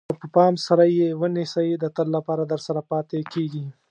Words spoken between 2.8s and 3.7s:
پاتې کېږي.